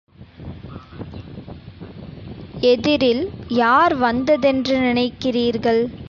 [2.63, 3.21] எதிரில்
[3.55, 5.81] யார் வந்ததென்று நினைக்கிறீர்கள்?